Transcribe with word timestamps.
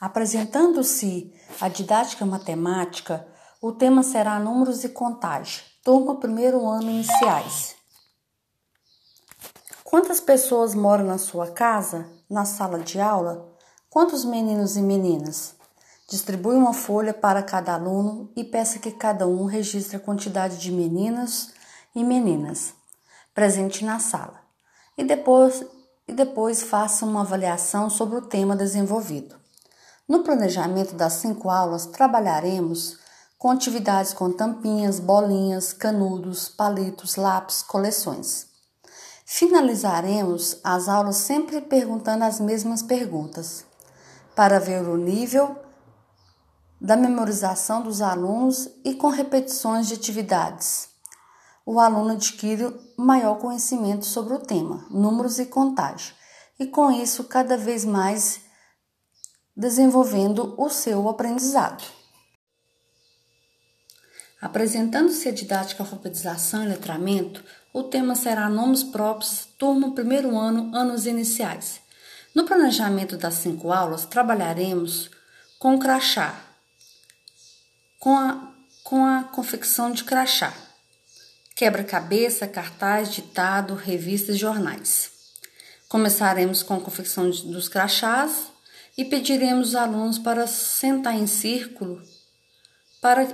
Apresentando-se 0.00 1.32
a 1.60 1.68
didática 1.68 2.26
matemática, 2.26 3.26
o 3.62 3.72
tema 3.72 4.02
será 4.02 4.38
números 4.38 4.84
e 4.84 4.90
contagem. 4.90 5.62
Turma 5.82 6.16
primeiro 6.16 6.66
ano 6.66 6.90
iniciais. 6.90 7.74
Quantas 9.82 10.20
pessoas 10.20 10.74
moram 10.74 11.04
na 11.04 11.16
sua 11.16 11.50
casa, 11.50 12.06
na 12.28 12.44
sala 12.44 12.80
de 12.80 13.00
aula? 13.00 13.52
Quantos 13.88 14.24
meninos 14.24 14.76
e 14.76 14.82
meninas? 14.82 15.54
Distribui 16.08 16.56
uma 16.56 16.74
folha 16.74 17.14
para 17.14 17.42
cada 17.42 17.74
aluno 17.74 18.30
e 18.36 18.44
peça 18.44 18.78
que 18.78 18.92
cada 18.92 19.26
um 19.26 19.44
registre 19.44 19.96
a 19.96 20.00
quantidade 20.00 20.58
de 20.58 20.70
meninas 20.70 21.52
e 21.94 22.04
meninas 22.04 22.74
presente 23.36 23.84
na 23.84 23.98
sala. 23.98 24.40
E 24.96 25.04
depois, 25.04 25.62
e 26.08 26.12
depois 26.12 26.62
faça 26.62 27.04
uma 27.04 27.20
avaliação 27.20 27.90
sobre 27.90 28.16
o 28.16 28.22
tema 28.22 28.56
desenvolvido. 28.56 29.45
No 30.08 30.22
planejamento 30.22 30.94
das 30.94 31.14
cinco 31.14 31.50
aulas, 31.50 31.84
trabalharemos 31.84 32.96
com 33.36 33.50
atividades 33.50 34.12
com 34.12 34.30
tampinhas, 34.30 35.00
bolinhas, 35.00 35.72
canudos, 35.72 36.48
palitos, 36.48 37.16
lápis, 37.16 37.60
coleções. 37.62 38.46
Finalizaremos 39.24 40.60
as 40.62 40.88
aulas 40.88 41.16
sempre 41.16 41.60
perguntando 41.60 42.22
as 42.22 42.38
mesmas 42.38 42.82
perguntas, 42.82 43.64
para 44.36 44.60
ver 44.60 44.82
o 44.86 44.96
nível 44.96 45.56
da 46.80 46.96
memorização 46.96 47.82
dos 47.82 48.00
alunos 48.00 48.68
e 48.84 48.94
com 48.94 49.08
repetições 49.08 49.88
de 49.88 49.94
atividades. 49.94 50.88
O 51.64 51.80
aluno 51.80 52.12
adquire 52.12 52.72
maior 52.96 53.38
conhecimento 53.38 54.04
sobre 54.04 54.34
o 54.34 54.38
tema, 54.38 54.86
números 54.88 55.40
e 55.40 55.46
contagem, 55.46 56.14
e 56.60 56.66
com 56.68 56.92
isso 56.92 57.24
cada 57.24 57.56
vez 57.56 57.84
mais 57.84 58.45
desenvolvendo 59.56 60.54
o 60.58 60.68
seu 60.68 61.08
aprendizado. 61.08 61.82
Apresentando-se 64.40 65.28
a 65.28 65.32
didática 65.32 65.82
alfabetização 65.82 66.62
e 66.62 66.68
letramento, 66.68 67.42
o 67.72 67.82
tema 67.82 68.14
será 68.14 68.48
nomes 68.50 68.84
próprios, 68.84 69.48
turma 69.58 69.94
primeiro 69.94 70.36
ano, 70.36 70.74
anos 70.76 71.06
iniciais. 71.06 71.80
No 72.34 72.44
planejamento 72.44 73.16
das 73.16 73.34
cinco 73.34 73.72
aulas, 73.72 74.04
trabalharemos 74.04 75.10
com 75.58 75.78
crachá, 75.78 76.38
com 77.98 78.14
a, 78.14 78.52
com 78.84 79.06
a 79.06 79.24
confecção 79.24 79.90
de 79.90 80.04
crachá, 80.04 80.52
quebra-cabeça, 81.54 82.46
cartaz, 82.46 83.10
ditado, 83.10 83.74
revistas 83.74 84.36
e 84.36 84.38
jornais. 84.38 85.10
Começaremos 85.88 86.62
com 86.62 86.74
a 86.74 86.80
confecção 86.80 87.30
dos 87.30 87.68
crachás, 87.68 88.52
e 88.96 89.04
pediremos 89.04 89.74
aos 89.74 89.88
alunos 89.88 90.18
para 90.18 90.46
sentar 90.46 91.14
em 91.14 91.26
círculo 91.26 92.02
para, 93.06 93.28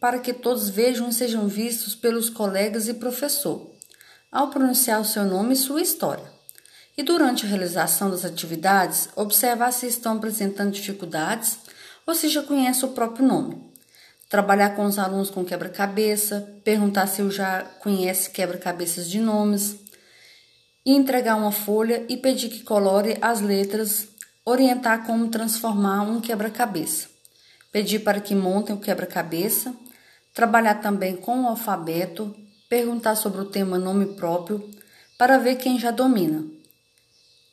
para 0.00 0.18
que 0.20 0.32
todos 0.32 0.70
vejam 0.70 1.10
e 1.10 1.12
sejam 1.12 1.46
vistos 1.48 1.94
pelos 1.94 2.30
colegas 2.30 2.88
e 2.88 2.94
professor, 2.94 3.70
ao 4.32 4.48
pronunciar 4.48 5.00
o 5.00 5.04
seu 5.04 5.24
nome 5.24 5.52
e 5.52 5.56
sua 5.56 5.82
história. 5.82 6.24
E 6.96 7.02
durante 7.02 7.44
a 7.44 7.48
realização 7.48 8.10
das 8.10 8.24
atividades, 8.24 9.10
observar 9.14 9.70
se 9.72 9.86
estão 9.86 10.16
apresentando 10.16 10.72
dificuldades 10.72 11.58
ou 12.06 12.14
se 12.14 12.30
já 12.30 12.42
conhecem 12.42 12.88
o 12.88 12.92
próprio 12.92 13.26
nome. 13.26 13.68
Trabalhar 14.30 14.70
com 14.70 14.86
os 14.86 14.98
alunos 14.98 15.30
com 15.30 15.44
quebra-cabeça, 15.44 16.54
perguntar 16.64 17.06
se 17.06 17.20
eu 17.20 17.30
já 17.30 17.62
conhece 17.80 18.30
quebra-cabeças 18.30 19.10
de 19.10 19.20
nomes, 19.20 19.76
e 20.86 20.92
entregar 20.92 21.36
uma 21.36 21.52
folha 21.52 22.06
e 22.08 22.16
pedir 22.16 22.48
que 22.48 22.62
colore 22.62 23.18
as 23.20 23.42
letras 23.42 24.08
orientar 24.48 25.04
como 25.04 25.28
transformar 25.28 26.02
um 26.02 26.20
quebra-cabeça, 26.20 27.08
pedir 27.70 27.98
para 27.98 28.18
que 28.18 28.34
montem 28.34 28.74
o 28.74 28.80
quebra-cabeça, 28.80 29.74
trabalhar 30.32 30.76
também 30.76 31.16
com 31.16 31.42
o 31.42 31.48
alfabeto, 31.48 32.34
perguntar 32.66 33.14
sobre 33.14 33.42
o 33.42 33.44
tema 33.44 33.78
nome 33.78 34.14
próprio 34.14 34.66
para 35.18 35.38
ver 35.38 35.56
quem 35.56 35.78
já 35.78 35.90
domina, 35.90 36.44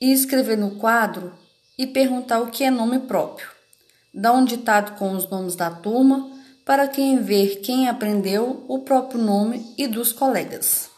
e 0.00 0.12
escrever 0.12 0.58
no 0.58 0.72
quadro 0.72 1.32
e 1.78 1.86
perguntar 1.86 2.40
o 2.40 2.50
que 2.50 2.64
é 2.64 2.70
nome 2.70 2.98
próprio. 2.98 3.48
Dar 4.12 4.32
um 4.32 4.44
ditado 4.44 4.98
com 4.98 5.12
os 5.12 5.30
nomes 5.30 5.54
da 5.54 5.70
turma 5.70 6.28
para 6.64 6.88
quem 6.88 7.22
ver 7.22 7.60
quem 7.60 7.88
aprendeu 7.88 8.64
o 8.66 8.80
próprio 8.80 9.20
nome 9.22 9.72
e 9.78 9.86
dos 9.86 10.12
colegas. 10.12 10.89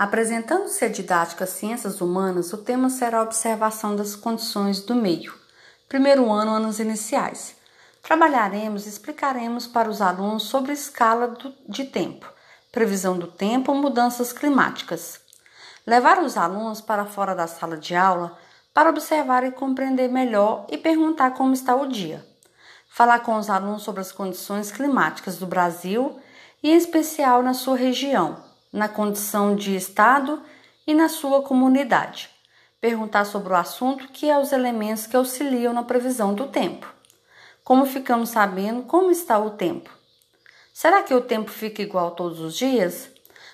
Apresentando-se 0.00 0.82
a 0.82 0.88
didática 0.88 1.44
Ciências 1.44 2.00
Humanas, 2.00 2.54
o 2.54 2.56
tema 2.56 2.88
será 2.88 3.18
a 3.18 3.22
observação 3.22 3.94
das 3.94 4.16
condições 4.16 4.80
do 4.80 4.94
meio. 4.94 5.34
Primeiro 5.90 6.32
ano, 6.32 6.52
anos 6.52 6.80
iniciais. 6.80 7.54
Trabalharemos 8.02 8.86
e 8.86 8.88
explicaremos 8.88 9.66
para 9.66 9.90
os 9.90 10.00
alunos 10.00 10.44
sobre 10.44 10.72
escala 10.72 11.36
de 11.68 11.84
tempo, 11.84 12.26
previsão 12.72 13.18
do 13.18 13.26
tempo, 13.26 13.74
mudanças 13.74 14.32
climáticas. 14.32 15.20
Levar 15.86 16.22
os 16.22 16.34
alunos 16.38 16.80
para 16.80 17.04
fora 17.04 17.34
da 17.34 17.46
sala 17.46 17.76
de 17.76 17.94
aula 17.94 18.38
para 18.72 18.88
observar 18.88 19.44
e 19.44 19.50
compreender 19.50 20.08
melhor 20.08 20.64
e 20.70 20.78
perguntar 20.78 21.32
como 21.32 21.52
está 21.52 21.76
o 21.76 21.86
dia. 21.86 22.26
Falar 22.88 23.18
com 23.18 23.36
os 23.36 23.50
alunos 23.50 23.82
sobre 23.82 24.00
as 24.00 24.12
condições 24.12 24.72
climáticas 24.72 25.36
do 25.36 25.46
Brasil 25.46 26.18
e, 26.62 26.70
em 26.70 26.74
especial, 26.74 27.42
na 27.42 27.52
sua 27.52 27.76
região 27.76 28.48
na 28.72 28.88
condição 28.88 29.54
de 29.54 29.74
Estado 29.74 30.42
e 30.86 30.94
na 30.94 31.08
sua 31.08 31.42
comunidade. 31.42 32.30
Perguntar 32.80 33.24
sobre 33.24 33.52
o 33.52 33.56
assunto 33.56 34.08
que 34.08 34.30
é 34.30 34.38
os 34.38 34.52
elementos 34.52 35.06
que 35.06 35.16
auxiliam 35.16 35.72
na 35.72 35.82
previsão 35.82 36.34
do 36.34 36.48
tempo. 36.48 36.86
Como 37.62 37.84
ficamos 37.84 38.30
sabendo 38.30 38.82
como 38.84 39.10
está 39.10 39.38
o 39.38 39.50
tempo? 39.50 39.90
Será 40.72 41.02
que 41.02 41.14
o 41.14 41.20
tempo 41.20 41.50
fica 41.50 41.82
igual 41.82 42.12
todos 42.12 42.40
os 42.40 42.56
dias? 42.56 43.10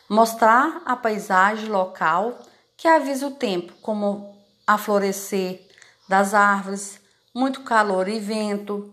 Mostrar 0.09 0.81
a 0.85 0.95
paisagem 0.95 1.69
local 1.69 2.39
que 2.77 2.87
avisa 2.87 3.27
o 3.27 3.33
tempo, 3.33 3.73
como 3.83 4.37
a 4.67 4.79
florescer 4.79 5.67
das 6.09 6.35
árvores, 6.35 7.01
muito 7.35 7.63
calor 7.63 8.09
e 8.09 8.21
vento. 8.21 8.93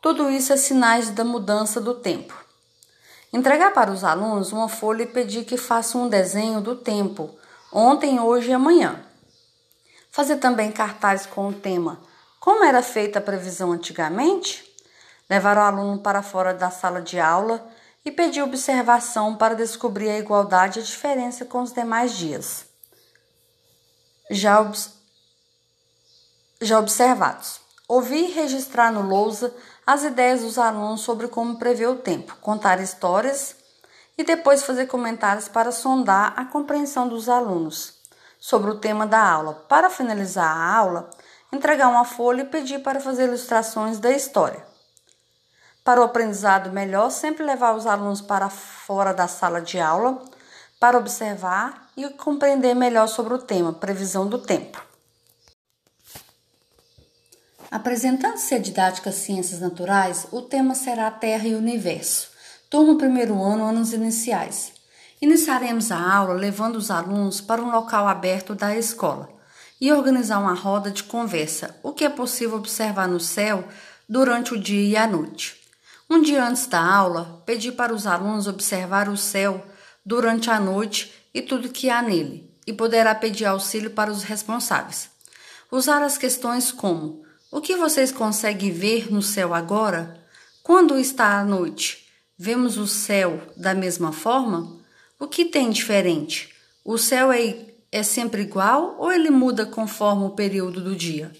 Tudo 0.00 0.30
isso 0.30 0.52
é 0.52 0.56
sinais 0.56 1.10
da 1.10 1.24
mudança 1.24 1.80
do 1.80 1.94
tempo. 1.94 2.41
Entregar 3.32 3.72
para 3.72 3.90
os 3.90 4.04
alunos 4.04 4.52
uma 4.52 4.68
folha 4.68 5.04
e 5.04 5.06
pedir 5.06 5.44
que 5.46 5.56
façam 5.56 6.02
um 6.02 6.08
desenho 6.08 6.60
do 6.60 6.76
tempo, 6.76 7.34
ontem, 7.72 8.20
hoje 8.20 8.50
e 8.50 8.52
amanhã. 8.52 9.02
Fazer 10.10 10.36
também 10.36 10.70
cartazes 10.70 11.24
com 11.24 11.48
o 11.48 11.54
tema 11.54 11.98
Como 12.38 12.62
era 12.62 12.82
feita 12.82 13.18
a 13.18 13.22
previsão 13.22 13.72
antigamente? 13.72 14.62
Levar 15.30 15.56
o 15.56 15.62
aluno 15.62 15.98
para 15.98 16.22
fora 16.22 16.52
da 16.52 16.70
sala 16.70 17.00
de 17.00 17.18
aula 17.18 17.66
e 18.04 18.10
pedir 18.10 18.42
observação 18.42 19.34
para 19.34 19.54
descobrir 19.54 20.10
a 20.10 20.18
igualdade 20.18 20.78
e 20.78 20.82
a 20.82 20.84
diferença 20.84 21.46
com 21.46 21.62
os 21.62 21.72
demais 21.72 22.12
dias. 22.12 22.66
Já, 24.30 24.60
ob 24.60 24.76
já 26.60 26.78
observados. 26.78 27.60
Ouvir 27.88 28.30
e 28.30 28.32
registrar 28.32 28.92
no 28.92 29.02
lousa 29.02 29.54
as 29.86 30.04
ideias 30.04 30.40
dos 30.40 30.58
alunos 30.58 31.00
sobre 31.00 31.28
como 31.28 31.58
prever 31.58 31.88
o 31.88 31.96
tempo, 31.96 32.36
contar 32.40 32.80
histórias 32.80 33.56
e 34.16 34.24
depois 34.24 34.62
fazer 34.62 34.86
comentários 34.86 35.48
para 35.48 35.72
sondar 35.72 36.32
a 36.36 36.44
compreensão 36.44 37.08
dos 37.08 37.28
alunos 37.28 37.94
sobre 38.38 38.70
o 38.70 38.78
tema 38.78 39.06
da 39.06 39.22
aula. 39.22 39.54
Para 39.68 39.90
finalizar 39.90 40.56
a 40.56 40.76
aula, 40.76 41.10
entregar 41.52 41.88
uma 41.88 42.04
folha 42.04 42.42
e 42.42 42.46
pedir 42.46 42.82
para 42.82 43.00
fazer 43.00 43.24
ilustrações 43.24 43.98
da 43.98 44.10
história. 44.10 44.64
Para 45.84 46.00
o 46.00 46.04
aprendizado 46.04 46.70
melhor, 46.70 47.10
sempre 47.10 47.44
levar 47.44 47.74
os 47.74 47.86
alunos 47.86 48.20
para 48.20 48.48
fora 48.48 49.12
da 49.12 49.26
sala 49.26 49.60
de 49.60 49.80
aula 49.80 50.22
para 50.78 50.98
observar 50.98 51.88
e 51.96 52.08
compreender 52.10 52.74
melhor 52.74 53.06
sobre 53.06 53.34
o 53.34 53.38
tema, 53.38 53.72
previsão 53.72 54.26
do 54.26 54.38
tempo. 54.38 54.91
Apresentando-se 57.72 58.54
a 58.54 58.58
didática 58.58 59.10
Ciências 59.10 59.58
Naturais, 59.58 60.26
o 60.30 60.42
tema 60.42 60.74
será 60.74 61.10
Terra 61.10 61.48
e 61.48 61.54
Universo. 61.54 62.28
Turma 62.68 62.98
primeiro 62.98 63.42
ano, 63.42 63.64
anos 63.64 63.94
iniciais. 63.94 64.74
Iniciaremos 65.22 65.90
a 65.90 65.98
aula 65.98 66.34
levando 66.34 66.76
os 66.76 66.90
alunos 66.90 67.40
para 67.40 67.62
um 67.62 67.70
local 67.70 68.06
aberto 68.06 68.54
da 68.54 68.76
escola 68.76 69.30
e 69.80 69.90
organizar 69.90 70.38
uma 70.38 70.52
roda 70.52 70.90
de 70.90 71.02
conversa, 71.02 71.74
o 71.82 71.92
que 71.92 72.04
é 72.04 72.10
possível 72.10 72.58
observar 72.58 73.08
no 73.08 73.18
céu 73.18 73.66
durante 74.06 74.52
o 74.52 74.60
dia 74.60 74.90
e 74.90 74.94
a 74.94 75.06
noite. 75.06 75.56
Um 76.10 76.20
dia 76.20 76.44
antes 76.44 76.66
da 76.66 76.78
aula, 76.78 77.42
pedi 77.46 77.72
para 77.72 77.94
os 77.94 78.06
alunos 78.06 78.46
observar 78.46 79.08
o 79.08 79.16
céu 79.16 79.64
durante 80.04 80.50
a 80.50 80.60
noite 80.60 81.10
e 81.32 81.40
tudo 81.40 81.70
que 81.70 81.88
há 81.88 82.02
nele, 82.02 82.54
e 82.66 82.72
poderá 82.74 83.14
pedir 83.14 83.46
auxílio 83.46 83.92
para 83.92 84.12
os 84.12 84.24
responsáveis. 84.24 85.08
Usar 85.70 86.02
as 86.02 86.18
questões 86.18 86.70
como 86.70 87.31
o 87.52 87.60
que 87.60 87.76
vocês 87.76 88.10
conseguem 88.10 88.72
ver 88.72 89.12
no 89.12 89.20
céu 89.20 89.52
agora? 89.52 90.18
Quando 90.62 90.98
está 90.98 91.38
à 91.38 91.44
noite, 91.44 92.08
vemos 92.38 92.78
o 92.78 92.86
céu 92.86 93.42
da 93.58 93.74
mesma 93.74 94.10
forma? 94.10 94.80
O 95.20 95.28
que 95.28 95.44
tem 95.44 95.68
diferente? 95.68 96.48
O 96.82 96.96
céu 96.96 97.30
é, 97.30 97.54
é 97.92 98.02
sempre 98.02 98.40
igual 98.40 98.96
ou 98.98 99.12
ele 99.12 99.28
muda 99.28 99.66
conforme 99.66 100.24
o 100.24 100.30
período 100.30 100.80
do 100.80 100.96
dia? 100.96 101.30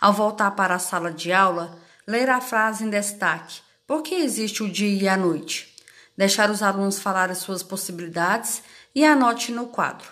Ao 0.00 0.12
voltar 0.12 0.50
para 0.50 0.74
a 0.74 0.80
sala 0.80 1.12
de 1.12 1.32
aula, 1.32 1.78
ler 2.04 2.28
a 2.28 2.40
frase 2.40 2.82
em 2.82 2.90
destaque: 2.90 3.60
Por 3.86 4.02
que 4.02 4.16
existe 4.16 4.64
o 4.64 4.68
dia 4.68 5.02
e 5.02 5.08
a 5.08 5.16
noite? 5.16 5.72
Deixar 6.16 6.50
os 6.50 6.64
alunos 6.64 6.98
falarem 6.98 7.36
suas 7.36 7.62
possibilidades 7.62 8.60
e 8.92 9.04
anote 9.04 9.52
no 9.52 9.68
quadro. 9.68 10.08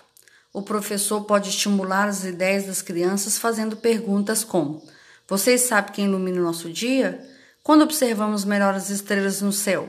O 0.53 0.63
professor 0.63 1.25
pode 1.25 1.49
estimular 1.49 2.09
as 2.09 2.25
ideias 2.25 2.67
das 2.67 2.81
crianças 2.81 3.37
fazendo 3.37 3.77
perguntas 3.77 4.45
como: 4.45 4.83
Vocês 5.29 5.63
sabem 5.63 5.93
quem 5.93 6.05
ilumina 6.05 6.41
o 6.41 6.45
nosso 6.45 6.71
dia? 6.71 7.21
Quando 7.61 7.83
observamos 7.83 8.45
melhor 8.45 8.75
as 8.75 8.91
estrelas 8.91 9.43
no 9.43 9.53
céu? 9.53 9.89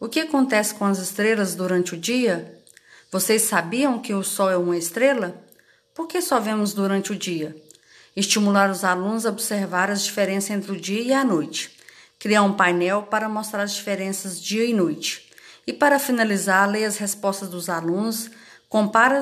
O 0.00 0.08
que 0.08 0.20
acontece 0.20 0.74
com 0.74 0.86
as 0.86 0.98
estrelas 0.98 1.54
durante 1.54 1.94
o 1.94 1.98
dia? 1.98 2.58
Vocês 3.10 3.42
sabiam 3.42 3.98
que 3.98 4.14
o 4.14 4.22
Sol 4.22 4.50
é 4.50 4.56
uma 4.56 4.78
estrela? 4.78 5.36
Por 5.94 6.08
que 6.08 6.22
só 6.22 6.40
vemos 6.40 6.72
durante 6.72 7.12
o 7.12 7.16
dia? 7.16 7.54
Estimular 8.16 8.70
os 8.70 8.82
alunos 8.82 9.26
a 9.26 9.28
observar 9.28 9.90
as 9.90 10.04
diferenças 10.04 10.48
entre 10.48 10.72
o 10.72 10.80
dia 10.80 11.02
e 11.02 11.12
a 11.12 11.22
noite. 11.22 11.78
Criar 12.18 12.42
um 12.42 12.54
painel 12.54 13.02
para 13.02 13.28
mostrar 13.28 13.64
as 13.64 13.74
diferenças 13.74 14.40
dia 14.40 14.64
e 14.64 14.72
noite. 14.72 15.30
E 15.66 15.72
para 15.74 15.98
finalizar, 15.98 16.66
leia 16.66 16.88
as 16.88 16.96
respostas 16.96 17.50
dos 17.50 17.68
alunos, 17.68 18.30
compare 18.70 19.20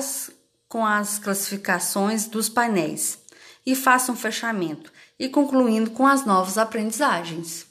com 0.69 0.85
as 0.85 1.19
classificações 1.19 2.25
dos 2.25 2.47
painéis 2.47 3.19
e 3.65 3.75
faça 3.75 4.13
um 4.13 4.15
fechamento 4.15 4.91
e 5.21 5.29
concluindo 5.29 5.91
com 5.91 6.07
as 6.07 6.25
novas 6.25 6.57
aprendizagens. 6.57 7.70